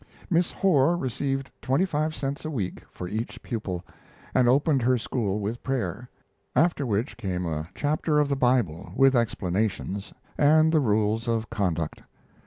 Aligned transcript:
Miss 0.31 0.49
Horr 0.49 0.97
received 0.97 1.51
twenty 1.61 1.85
five 1.85 2.15
cents 2.15 2.43
a 2.43 2.49
week 2.49 2.81
for 2.89 3.07
each 3.07 3.43
pupil, 3.43 3.85
and 4.33 4.49
opened 4.49 4.81
her 4.81 4.97
school 4.97 5.39
with 5.39 5.61
prayer; 5.61 6.09
after 6.55 6.87
which 6.87 7.17
came 7.17 7.45
a 7.45 7.69
chapter 7.75 8.17
of 8.17 8.27
the 8.27 8.35
Bible, 8.35 8.91
with 8.95 9.15
explanations, 9.15 10.11
and 10.39 10.71
the 10.71 10.79
rules 10.79 11.27
of 11.27 11.51
conduct. 11.51 12.01